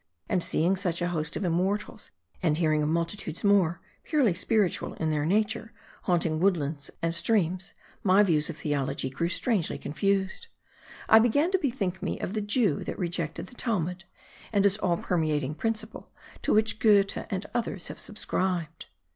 And 0.27 0.43
seeing 0.43 0.75
such 0.75 0.99
a 1.03 1.09
host 1.09 1.35
of 1.35 1.43
immortals, 1.45 2.09
and 2.41 2.57
hearing 2.57 2.81
of 2.81 2.89
multitudes 2.89 3.43
more, 3.43 3.81
purely 4.03 4.33
spiritual 4.33 4.95
in 4.95 5.11
their 5.11 5.27
nature, 5.27 5.73
haunting 6.05 6.39
woodlands 6.39 6.89
and 7.03 7.13
streams; 7.13 7.73
my 8.01 8.23
views 8.23 8.49
of 8.49 8.57
theology 8.57 9.11
grew 9.11 9.29
strangely 9.29 9.77
con 9.77 9.93
fused; 9.93 10.47
I 11.07 11.19
began 11.19 11.51
to 11.51 11.59
bethink 11.59 12.01
me 12.01 12.19
of 12.19 12.33
the 12.33 12.41
Jew 12.41 12.83
that 12.83 12.97
rejected 12.97 13.45
the 13.45 13.53
Talmud, 13.53 14.05
and 14.51 14.63
his 14.63 14.79
all 14.79 14.97
permeating 14.97 15.53
principle, 15.53 16.09
to 16.41 16.51
which 16.51 16.79
Goethe 16.79 17.19
and 17.29 17.45
others 17.53 17.89
have 17.89 17.99
subscribed. 17.99 18.87